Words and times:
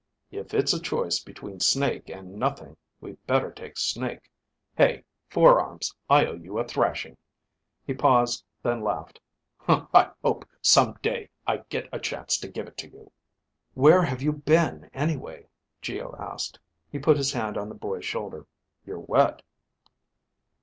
"If 0.31 0.55
it's 0.55 0.73
a 0.73 0.81
choice 0.81 1.19
between 1.19 1.59
Snake 1.59 2.09
and 2.09 2.33
nothing, 2.33 2.75
we 2.99 3.17
better 3.27 3.51
take 3.51 3.77
Snake. 3.77 4.31
Hey, 4.75 5.03
Four 5.29 5.59
Arms, 5.61 5.93
I 6.09 6.25
owe 6.25 6.33
you 6.37 6.57
a 6.57 6.63
thrashing." 6.63 7.17
He 7.85 7.93
paused, 7.93 8.43
then 8.63 8.81
laughed. 8.83 9.19
"I 9.67 10.09
hope 10.23 10.45
some 10.59 10.93
day 11.03 11.29
I 11.45 11.57
get 11.69 11.87
a 11.91 11.99
chance 11.99 12.39
to 12.39 12.47
give 12.47 12.65
it 12.67 12.77
to 12.77 12.89
you." 12.89 13.11
"Where 13.75 14.01
have 14.01 14.23
you 14.23 14.31
been, 14.31 14.89
anyway?" 14.91 15.49
Geo 15.83 16.15
asked. 16.17 16.59
He 16.91 16.97
put 16.97 17.15
his 17.17 17.33
hand 17.33 17.55
on 17.55 17.69
the 17.69 17.75
boy's 17.75 18.03
shoulder. 18.05 18.47
"You're 18.83 18.99
wet." 19.01 19.43